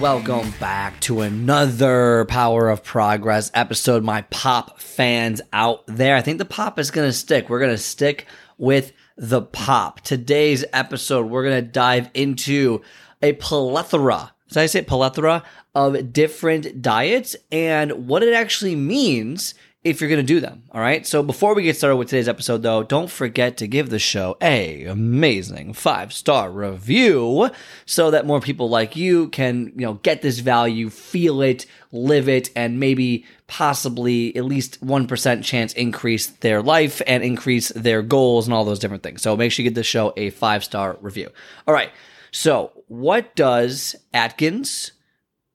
[0.00, 6.14] Welcome back to another Power of Progress episode, my pop fans out there.
[6.14, 7.50] I think the pop is going to stick.
[7.50, 8.26] We're going to stick
[8.58, 10.00] with the pop.
[10.02, 12.80] Today's episode, we're going to dive into
[13.22, 15.42] a plethora, did I say plethora
[15.74, 20.64] of different diets and what it actually means if you're going to do them.
[20.72, 21.06] All right.
[21.06, 24.36] So before we get started with today's episode, though, don't forget to give the show
[24.42, 27.50] a amazing five star review
[27.86, 32.28] so that more people like you can, you know, get this value, feel it, live
[32.28, 38.46] it, and maybe possibly at least 1% chance increase their life and increase their goals
[38.46, 39.22] and all those different things.
[39.22, 41.30] So make sure you give the show a five star review.
[41.66, 41.90] All right.
[42.32, 44.92] So what does Atkins,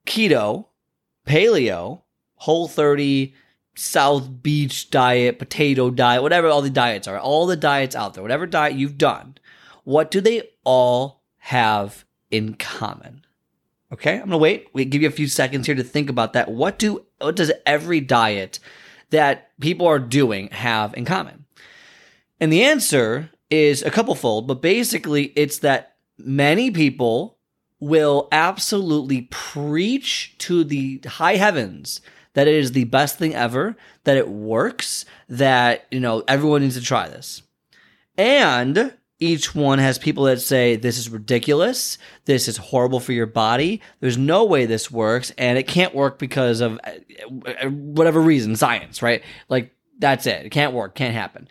[0.08, 0.68] keto,
[1.28, 2.02] paleo,
[2.36, 3.34] whole 30,
[3.76, 8.24] South Beach diet, potato diet, whatever all the diets are, all the diets out there,
[8.24, 9.36] whatever diet you've done,
[9.84, 13.26] what do they all have in common?
[13.92, 14.68] Okay, I'm gonna wait.
[14.74, 16.50] We give you a few seconds here to think about that.
[16.50, 18.60] What do what does every diet
[19.12, 21.46] that people are doing have in common?
[22.40, 27.38] And the answer is a couple fold, but basically it's that many people
[27.80, 32.02] will absolutely preach to the high heavens
[32.34, 36.76] that it is the best thing ever, that it works, that, you know, everyone needs
[36.76, 37.44] to try this.
[38.18, 41.98] And each one has people that say, this is ridiculous.
[42.26, 43.82] This is horrible for your body.
[44.00, 45.32] There's no way this works.
[45.38, 49.24] And it can't work because of uh, whatever reason, science, right?
[49.48, 50.46] Like, that's it.
[50.46, 50.96] It can't work.
[50.96, 51.48] Can't happen.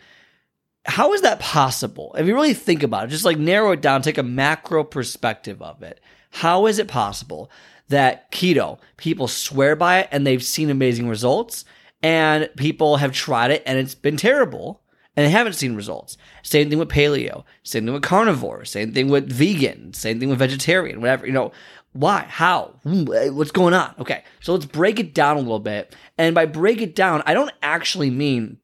[0.85, 2.13] How is that possible?
[2.17, 5.61] If you really think about it, just like narrow it down, take a macro perspective
[5.61, 6.01] of it.
[6.29, 7.49] How is it possible
[7.93, 11.65] that keto, people swear by it and they've seen amazing results,
[12.01, 14.81] and people have tried it and it's been terrible
[15.15, 16.17] and they haven't seen results.
[16.41, 20.39] Same thing with paleo, same thing with carnivore, same thing with vegan, same thing with
[20.39, 21.51] vegetarian, whatever, you know.
[21.93, 22.25] Why?
[22.27, 22.73] How?
[22.83, 23.93] What's going on?
[23.99, 25.95] Okay, so let's break it down a little bit.
[26.17, 28.57] And by break it down, I don't actually mean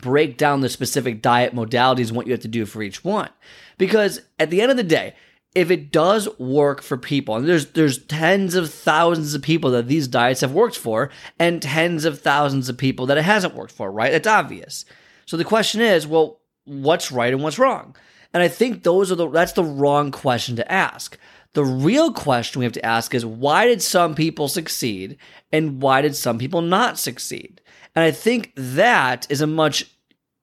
[0.00, 3.28] break down the specific diet modalities and what you have to do for each one.
[3.76, 5.14] Because at the end of the day,
[5.54, 9.88] if it does work for people, and there's there's tens of thousands of people that
[9.88, 13.72] these diets have worked for, and tens of thousands of people that it hasn't worked
[13.72, 14.12] for, right?
[14.12, 14.84] It's obvious.
[15.26, 17.96] So the question is, well, what's right and what's wrong?
[18.32, 21.18] And I think those are the that's the wrong question to ask.
[21.52, 25.16] The real question we have to ask is why did some people succeed
[25.50, 27.60] and why did some people not succeed?
[27.96, 29.90] And I think that is a much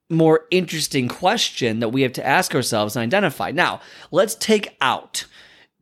[0.09, 3.51] more interesting question that we have to ask ourselves and identify.
[3.51, 3.81] Now,
[4.11, 5.25] let's take out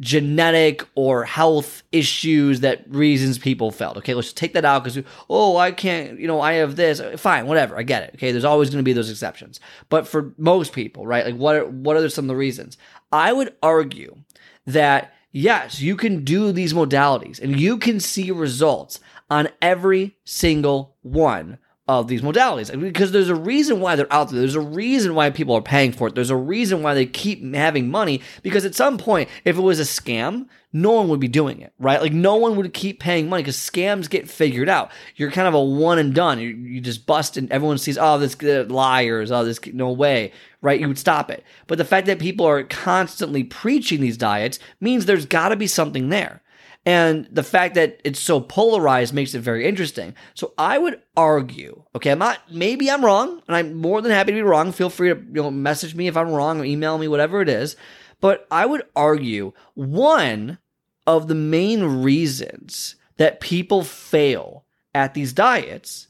[0.02, 3.98] genetic or health issues that reasons people felt.
[3.98, 7.02] Okay, let's take that out because, oh, I can't, you know, I have this.
[7.22, 7.78] Fine, whatever.
[7.78, 8.12] I get it.
[8.16, 9.60] Okay, there's always going to be those exceptions.
[9.90, 12.78] But for most people, right, like what are, what are some of the reasons?
[13.12, 14.18] I would argue
[14.66, 19.00] that yes, you can do these modalities and you can see results
[19.30, 21.58] on every single one
[21.88, 24.40] of these modalities because there's a reason why they're out there.
[24.40, 26.16] There's a reason why people are paying for it.
[26.16, 29.80] There's a reason why they keep having money because at some point, if it was
[29.80, 32.02] a scam, no one would be doing it, right?
[32.02, 34.92] Like no one would keep paying money because scams get figured out.
[35.16, 36.40] You're kind of a one and done.
[36.40, 40.32] You, you just bust and everyone sees, oh, this uh, liars, oh, this no way,
[40.62, 40.80] right?
[40.80, 41.44] You would stop it.
[41.68, 45.68] But the fact that people are constantly preaching these diets means there's got to be
[45.68, 46.42] something there.
[46.86, 50.14] And the fact that it's so polarized makes it very interesting.
[50.36, 54.32] So I would argue, okay, I'm not, maybe I'm wrong, and I'm more than happy
[54.32, 54.72] to be wrong.
[54.72, 57.50] Feel free to you know, message me if I'm wrong or email me, whatever it
[57.50, 57.76] is.
[58.22, 60.60] But I would argue one
[61.08, 66.10] of the main reasons that people fail at these diets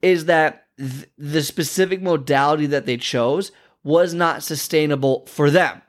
[0.00, 3.52] is that th- the specific modality that they chose
[3.84, 5.82] was not sustainable for them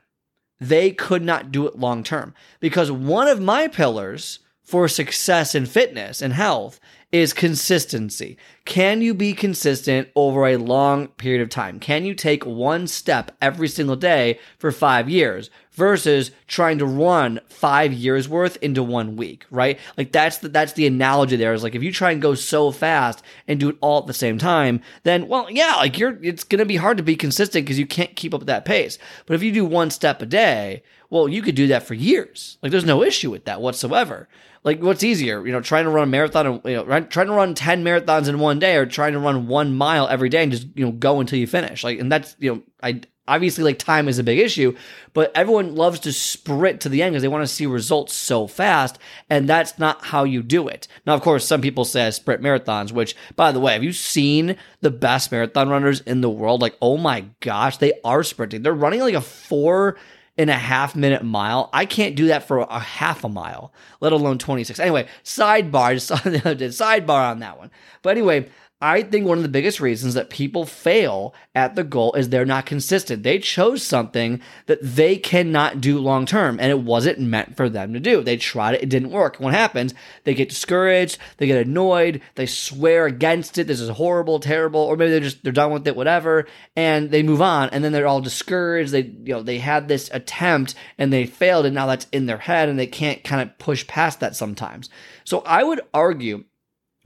[0.60, 2.34] they could not do it long term.
[2.60, 6.78] Because one of my pillars for success in fitness and health
[7.10, 8.36] is consistency.
[8.66, 11.80] Can you be consistent over a long period of time?
[11.80, 17.40] Can you take one step every single day for five years versus trying to run
[17.48, 19.78] five years worth into one week, right?
[19.96, 22.70] Like that's the, that's the analogy there is like if you try and go so
[22.72, 26.44] fast and do it all at the same time, then well, yeah, like you're, it's
[26.44, 28.98] going to be hard to be consistent because you can't keep up that pace.
[29.24, 32.58] But if you do one step a day, well, you could do that for years.
[32.62, 34.28] Like there's no issue with that whatsoever.
[34.68, 37.32] Like, what's easier, you know, trying to run a marathon, and you know, trying to
[37.32, 40.52] run 10 marathons in one day or trying to run one mile every day and
[40.52, 41.82] just, you know, go until you finish?
[41.82, 44.74] Like, and that's, you know, I, obviously like time is a big issue
[45.12, 48.46] but everyone loves to sprint to the end because they want to see results so
[48.46, 48.98] fast
[49.28, 50.88] and that's not how you do it.
[51.06, 54.56] Now of course some people say sprint marathons which by the way have you seen
[54.80, 56.62] the best marathon runners in the world?
[56.62, 58.62] Like oh my gosh they are sprinting.
[58.62, 59.96] They're running like a four
[60.38, 61.68] and a half minute mile.
[61.72, 64.78] I can't do that for a half a mile, let alone 26.
[64.78, 67.70] Anyway, sidebar, just saw the other day, sidebar on that one.
[68.02, 68.48] But anyway,
[68.80, 72.44] I think one of the biggest reasons that people fail at the goal is they're
[72.44, 73.24] not consistent.
[73.24, 77.92] They chose something that they cannot do long term and it wasn't meant for them
[77.92, 78.22] to do.
[78.22, 79.40] They tried it, it didn't work.
[79.40, 79.94] What happens?
[80.22, 83.66] They get discouraged, they get annoyed, they swear against it.
[83.66, 86.46] This is horrible, terrible, or maybe they're just they're done with it, whatever,
[86.76, 88.92] and they move on and then they're all discouraged.
[88.92, 92.38] They you know, they had this attempt and they failed and now that's in their
[92.38, 94.88] head and they can't kind of push past that sometimes.
[95.24, 96.44] So I would argue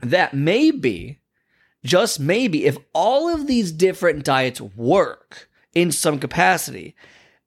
[0.01, 1.19] that maybe
[1.83, 6.95] just maybe, if all of these different diets work in some capacity,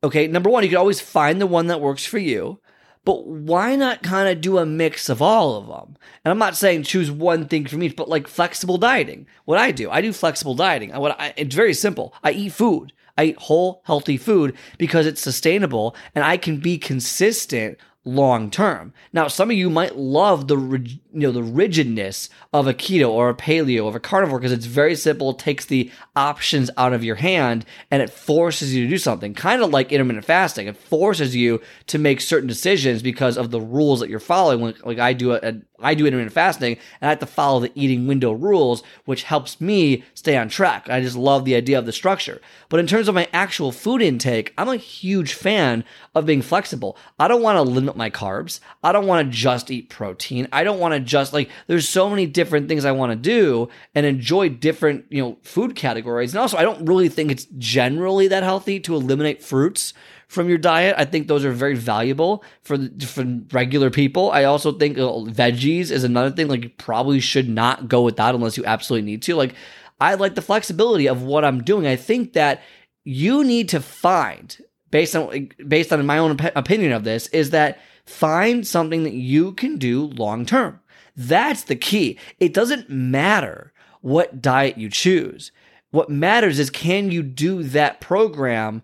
[0.04, 2.60] okay, number one, you can always find the one that works for you.
[3.04, 5.96] But why not kind of do a mix of all of them?
[6.24, 9.28] And I'm not saying choose one thing from each, but like flexible dieting.
[9.44, 10.90] What I do, I do flexible dieting.
[10.92, 12.12] What I, it's very simple.
[12.24, 12.92] I eat food.
[13.16, 18.94] I eat whole, healthy food because it's sustainable and I can be consistent long term.
[19.12, 23.28] Now, some of you might love the you know the rigidness of a keto or
[23.28, 25.30] a paleo or a carnivore because it's very simple.
[25.30, 29.34] It takes the options out of your hand and it forces you to do something.
[29.34, 30.68] Kind of like intermittent fasting.
[30.68, 34.74] It forces you to make certain decisions because of the rules that you're following.
[34.84, 38.06] Like I do a, I do intermittent fasting and I have to follow the eating
[38.06, 40.88] window rules, which helps me stay on track.
[40.88, 42.40] I just love the idea of the structure.
[42.68, 46.96] But in terms of my actual food intake, I'm a huge fan of being flexible.
[47.18, 48.60] I don't want to limit my carbs.
[48.82, 50.48] I don't want to just eat protein.
[50.52, 53.68] I don't want to just like, there's so many different things I want to do
[53.94, 56.32] and enjoy different, you know, food categories.
[56.34, 59.94] And also, I don't really think it's generally that healthy to eliminate fruits
[60.28, 60.94] from your diet.
[60.98, 64.30] I think those are very valuable for for regular people.
[64.30, 66.48] I also think uh, veggies is another thing.
[66.48, 69.36] Like you probably should not go without unless you absolutely need to.
[69.36, 69.54] Like
[70.00, 71.86] I like the flexibility of what I'm doing.
[71.86, 72.62] I think that
[73.04, 74.58] you need to find
[74.96, 79.52] based on based on my own opinion of this is that find something that you
[79.52, 80.80] can do long term.
[81.14, 82.18] That's the key.
[82.40, 85.52] It doesn't matter what diet you choose.
[85.90, 88.82] What matters is can you do that program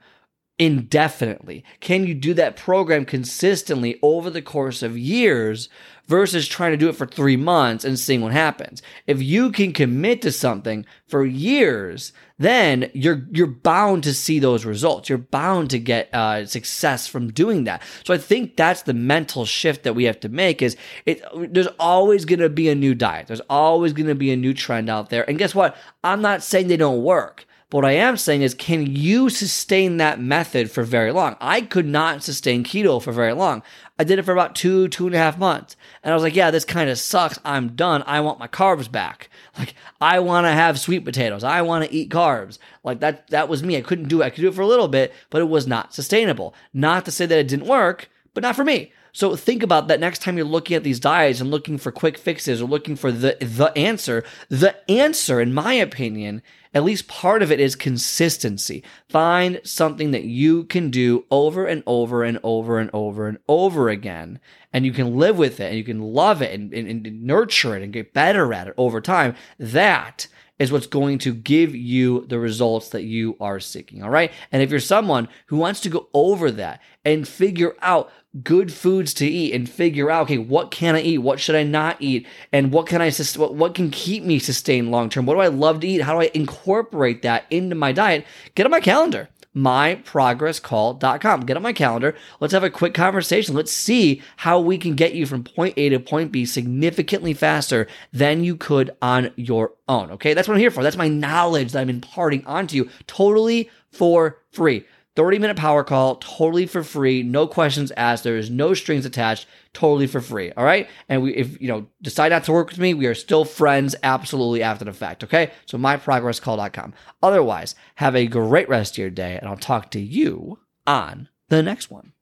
[0.58, 1.64] indefinitely?
[1.80, 5.70] Can you do that program consistently over the course of years
[6.12, 8.82] versus trying to do it for three months and seeing what happens?
[9.06, 14.66] If you can commit to something for years, then you're you're bound to see those
[14.66, 15.08] results.
[15.08, 17.82] You're bound to get uh, success from doing that.
[18.04, 20.60] So I think that's the mental shift that we have to make.
[20.60, 20.76] Is
[21.06, 21.24] it?
[21.34, 23.28] There's always going to be a new diet.
[23.28, 25.26] There's always going to be a new trend out there.
[25.26, 25.74] And guess what?
[26.04, 27.46] I'm not saying they don't work.
[27.70, 31.36] But what I am saying is, can you sustain that method for very long?
[31.40, 33.62] I could not sustain keto for very long.
[34.02, 35.76] I did it for about two, two and a half months.
[36.02, 37.38] And I was like, yeah, this kind of sucks.
[37.44, 38.02] I'm done.
[38.04, 39.30] I want my carbs back.
[39.56, 41.44] Like, I want to have sweet potatoes.
[41.44, 42.58] I want to eat carbs.
[42.82, 43.76] Like, that, that was me.
[43.76, 44.24] I couldn't do it.
[44.24, 46.52] I could do it for a little bit, but it was not sustainable.
[46.74, 48.92] Not to say that it didn't work, but not for me.
[49.12, 52.18] So think about that next time you're looking at these diets and looking for quick
[52.18, 54.24] fixes or looking for the the answer.
[54.48, 56.42] The answer, in my opinion,
[56.74, 58.82] at least part of it is consistency.
[59.08, 63.88] Find something that you can do over and over and over and over and over
[63.88, 64.40] again.
[64.72, 67.76] And you can live with it and you can love it and, and, and nurture
[67.76, 69.34] it and get better at it over time.
[69.58, 74.02] That is what's going to give you the results that you are seeking.
[74.02, 74.32] All right.
[74.52, 78.10] And if you're someone who wants to go over that and figure out
[78.42, 81.18] good foods to eat and figure out okay what can i eat?
[81.18, 82.26] What should i not eat?
[82.50, 85.48] And what can i what, what can keep me sustained long term what do i
[85.48, 86.02] love to eat?
[86.02, 88.24] How do i incorporate that into my diet?
[88.54, 92.16] Get on my calendar myprogresscall.com get on my calendar.
[92.40, 93.54] Let's have a quick conversation.
[93.54, 97.86] Let's see how we can get you from point a to point b significantly faster
[98.14, 100.32] than you could on your own okay?
[100.32, 100.82] That's what i'm here for.
[100.82, 106.16] That's my knowledge that i'm imparting onto you totally for free 30 minute power call,
[106.16, 108.24] totally for free, no questions asked.
[108.24, 110.52] There is no strings attached, totally for free.
[110.52, 110.88] All right.
[111.08, 113.94] And we, if you know, decide not to work with me, we are still friends
[114.02, 115.22] absolutely after the fact.
[115.24, 115.50] Okay.
[115.66, 116.94] So myprogresscall.com.
[117.22, 121.62] Otherwise, have a great rest of your day, and I'll talk to you on the
[121.62, 122.12] next one.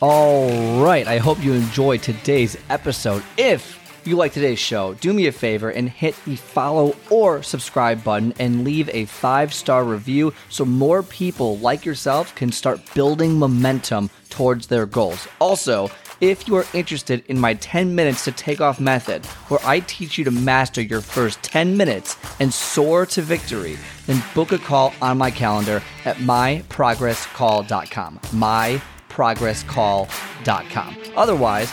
[0.00, 1.06] All right.
[1.06, 3.22] I hope you enjoyed today's episode.
[3.36, 8.02] If you like today's show, do me a favor and hit the follow or subscribe
[8.02, 13.38] button and leave a five star review so more people like yourself can start building
[13.38, 15.28] momentum towards their goals.
[15.40, 19.78] Also, If you are interested in my 10 minutes to take off method, where I
[19.78, 24.58] teach you to master your first 10 minutes and soar to victory, then book a
[24.58, 28.18] call on my calendar at myprogresscall.com.
[28.18, 30.96] Myprogresscall.com.
[31.16, 31.72] Otherwise,